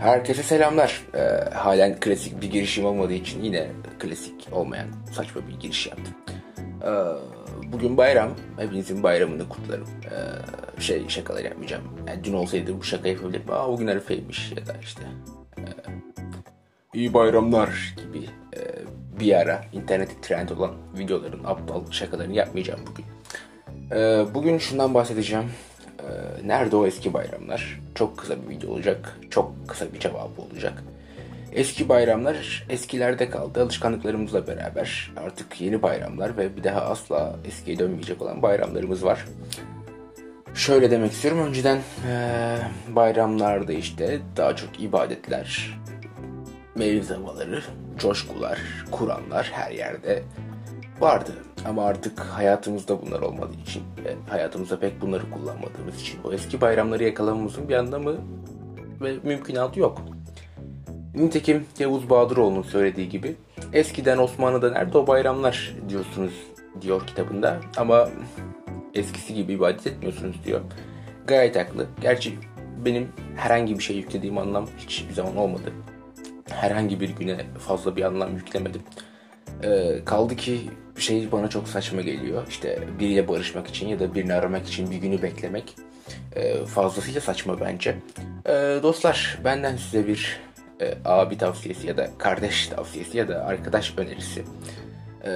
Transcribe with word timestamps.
Herkese 0.00 0.42
selamlar. 0.42 1.02
Ee, 1.14 1.50
halen 1.54 2.00
klasik 2.00 2.42
bir 2.42 2.50
girişim 2.50 2.84
olmadığı 2.84 3.12
için 3.12 3.42
yine 3.42 3.68
klasik 3.98 4.48
olmayan 4.52 4.88
saçma 5.12 5.40
bir 5.48 5.60
giriş 5.60 5.86
yaptım. 5.86 6.14
Ee, 6.82 6.88
bugün 7.72 7.96
bayram. 7.96 8.30
Hepinizin 8.56 9.02
bayramını 9.02 9.48
kutlarım. 9.48 9.88
Ee, 10.04 10.80
şey 10.80 11.08
şakalar 11.08 11.44
yapmayacağım. 11.44 11.82
Yani 12.08 12.24
dün 12.24 12.32
olsaydı 12.32 12.78
bu 12.78 12.82
şaka 12.82 13.08
yapabilirdim. 13.08 13.52
Aa 13.52 13.68
bugün 13.68 13.86
Arife'ymiş 13.86 14.52
ya 14.56 14.66
da 14.66 14.76
işte. 14.82 15.02
E, 15.58 15.62
iyi 16.94 17.14
bayramlar 17.14 17.94
gibi 17.96 18.24
e, 18.56 18.60
bir 19.20 19.32
ara 19.32 19.64
internette 19.72 20.20
trend 20.22 20.48
olan 20.48 20.74
videoların 20.98 21.44
aptal 21.44 21.90
şakalarını 21.90 22.34
yapmayacağım 22.34 22.80
bugün. 22.90 23.04
Ee, 23.92 24.24
bugün 24.34 24.58
şundan 24.58 24.94
bahsedeceğim. 24.94 25.50
Ee, 26.08 26.48
nerede 26.48 26.76
o 26.76 26.86
eski 26.86 27.14
bayramlar? 27.14 27.80
Çok 27.94 28.18
kısa 28.18 28.34
bir 28.42 28.48
video 28.48 28.70
olacak. 28.70 29.18
Çok 29.30 29.68
kısa 29.68 29.92
bir 29.92 30.00
cevabı 30.00 30.42
olacak. 30.52 30.82
Eski 31.52 31.88
bayramlar 31.88 32.66
eskilerde 32.68 33.30
kaldı. 33.30 33.62
Alışkanlıklarımızla 33.62 34.46
beraber 34.46 35.12
artık 35.16 35.60
yeni 35.60 35.82
bayramlar 35.82 36.36
ve 36.36 36.56
bir 36.56 36.64
daha 36.64 36.80
asla 36.80 37.36
eskiye 37.44 37.78
dönmeyecek 37.78 38.22
olan 38.22 38.42
bayramlarımız 38.42 39.04
var. 39.04 39.24
Şöyle 40.54 40.90
demek 40.90 41.12
istiyorum. 41.12 41.46
Önceden 41.46 41.78
ee, 42.08 42.58
bayramlarda 42.88 43.72
işte 43.72 44.18
daha 44.36 44.56
çok 44.56 44.80
ibadetler, 44.80 45.78
mevz 46.74 47.10
havaları, 47.10 47.62
coşkular, 47.98 48.58
Kur'anlar 48.90 49.50
her 49.52 49.70
yerde 49.70 50.22
vardı. 51.00 51.32
Ama 51.68 51.84
artık 51.84 52.20
hayatımızda 52.20 53.02
bunlar 53.02 53.20
olmadığı 53.20 53.60
için 53.62 53.82
ve 54.04 54.14
hayatımızda 54.30 54.80
pek 54.80 55.00
bunları 55.00 55.30
kullanmadığımız 55.30 56.00
için 56.00 56.18
o 56.24 56.32
eski 56.32 56.60
bayramları 56.60 57.04
yakalamamızın 57.04 57.68
bir 57.68 57.74
anlamı 57.74 58.16
ve 59.00 59.14
mümkünatı 59.22 59.80
yok. 59.80 60.02
Nitekim 61.14 61.66
Yavuz 61.78 62.10
Bahadıroğlu'nun 62.10 62.62
söylediği 62.62 63.08
gibi 63.08 63.36
eskiden 63.72 64.18
Osmanlı'da 64.18 64.70
nerede 64.70 64.98
o 64.98 65.06
bayramlar 65.06 65.74
diyorsunuz 65.88 66.32
diyor 66.80 67.06
kitabında 67.06 67.60
ama 67.76 68.08
eskisi 68.94 69.34
gibi 69.34 69.52
ibadet 69.52 69.86
etmiyorsunuz 69.86 70.36
diyor. 70.44 70.60
Gayet 71.26 71.56
haklı. 71.56 71.86
Gerçi 72.00 72.38
benim 72.84 73.08
herhangi 73.36 73.78
bir 73.78 73.82
şey 73.82 73.96
yüklediğim 73.96 74.38
anlam 74.38 74.66
hiçbir 74.78 75.14
zaman 75.14 75.36
olmadı. 75.36 75.72
Herhangi 76.50 77.00
bir 77.00 77.08
güne 77.08 77.46
fazla 77.58 77.96
bir 77.96 78.02
anlam 78.02 78.36
yüklemedim. 78.36 78.82
Ee, 79.62 80.04
kaldı 80.04 80.36
ki 80.36 80.60
şey 81.02 81.32
bana 81.32 81.50
çok 81.50 81.68
saçma 81.68 82.00
geliyor. 82.00 82.46
İşte 82.48 82.78
biriyle 82.98 83.28
barışmak 83.28 83.68
için 83.68 83.88
ya 83.88 84.00
da 84.00 84.14
birini 84.14 84.34
aramak 84.34 84.68
için 84.68 84.90
bir 84.90 84.96
günü 84.96 85.22
beklemek 85.22 85.74
e, 86.36 86.66
fazlasıyla 86.66 87.20
saçma 87.20 87.60
bence. 87.60 87.96
E, 88.46 88.52
dostlar 88.82 89.38
benden 89.44 89.76
size 89.76 90.08
bir 90.08 90.40
e, 90.80 90.94
abi 91.04 91.38
tavsiyesi 91.38 91.86
ya 91.86 91.96
da 91.96 92.10
kardeş 92.18 92.66
tavsiyesi 92.66 93.18
ya 93.18 93.28
da 93.28 93.44
arkadaş 93.44 93.94
önerisi. 93.96 94.44
E, 95.24 95.30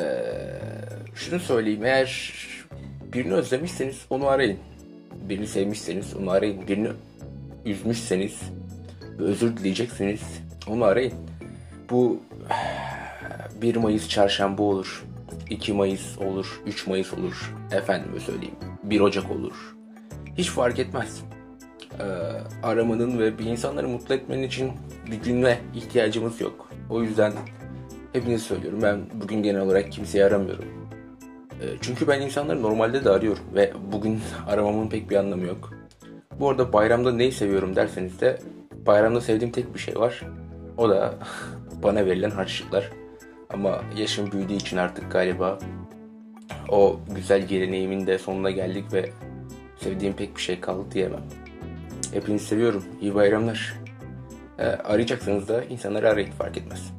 şunu 1.14 1.40
söyleyeyim 1.40 1.84
eğer 1.84 2.34
birini 3.12 3.34
özlemişseniz 3.34 3.96
onu 4.10 4.28
arayın. 4.28 4.58
Birini 5.28 5.46
sevmişseniz 5.46 6.16
onu 6.16 6.30
arayın. 6.30 6.68
Birini 6.68 6.88
üzmüşseniz 7.64 8.40
ve 9.18 9.24
özür 9.24 9.56
dileyecekseniz 9.56 10.20
onu 10.68 10.84
arayın. 10.84 11.12
Bu 11.90 12.20
1 13.62 13.77
Mayıs 13.77 14.08
çarşamba 14.08 14.62
olur. 14.62 15.05
2 15.50 15.72
Mayıs 15.72 16.19
olur, 16.19 16.62
3 16.66 16.86
Mayıs 16.86 17.12
olur, 17.14 17.55
efendime 17.72 18.20
söyleyeyim 18.20 18.55
1 18.83 19.00
Ocak 19.00 19.30
olur. 19.30 19.77
Hiç 20.39 20.50
fark 20.50 20.78
etmez. 20.78 21.22
Ee, 22.00 22.05
aramanın 22.62 23.19
ve 23.19 23.39
bir 23.39 23.44
insanları 23.44 23.89
mutlu 23.89 24.14
etmenin 24.14 24.42
için 24.42 24.72
bir 25.11 25.16
güne 25.16 25.58
ihtiyacımız 25.74 26.41
yok. 26.41 26.68
O 26.90 27.02
yüzden 27.02 27.33
hepinize 28.12 28.45
söylüyorum 28.45 28.79
ben 28.83 29.01
bugün 29.14 29.42
genel 29.42 29.61
olarak 29.61 29.92
kimseyi 29.92 30.24
aramıyorum. 30.24 30.64
Ee, 31.62 31.64
çünkü 31.80 32.08
ben 32.08 32.20
insanları 32.20 32.62
normalde 32.62 33.05
de 33.05 33.11
arıyorum 33.11 33.45
ve 33.55 33.73
bugün 33.92 34.20
aramamın 34.48 34.89
pek 34.89 35.11
bir 35.11 35.17
anlamı 35.17 35.46
yok. 35.46 35.73
Bu 36.40 36.51
arada 36.51 36.73
bayramda 36.73 37.12
neyi 37.12 37.33
seviyorum 37.33 37.77
derseniz 37.77 38.20
de 38.20 38.39
bayramda 38.86 39.20
sevdiğim 39.20 39.52
tek 39.52 39.74
bir 39.74 39.79
şey 39.79 39.96
var. 39.96 40.23
O 40.77 40.89
da 40.89 41.14
bana 41.83 42.06
verilen 42.06 42.30
harçlıklar. 42.30 42.90
Ama 43.52 43.83
yaşım 43.96 44.33
büyüdüğü 44.33 44.55
için 44.55 44.77
artık 44.77 45.13
galiba 45.13 45.58
o 46.68 47.01
güzel 47.14 47.46
geleneğimin 47.46 48.07
de 48.07 48.18
sonuna 48.18 48.51
geldik 48.51 48.85
ve 48.92 49.11
sevdiğim 49.77 50.14
pek 50.14 50.36
bir 50.36 50.40
şey 50.40 50.61
kaldı 50.61 50.85
diyemem. 50.92 51.23
Hepinizi 52.12 52.46
seviyorum. 52.46 52.85
İyi 53.01 53.14
bayramlar. 53.14 53.74
Ee, 54.58 54.64
arayacaksanız 54.64 55.48
da 55.48 55.64
insanları 55.64 56.08
arayın 56.11 56.30
fark 56.30 56.57
etmez. 56.57 56.92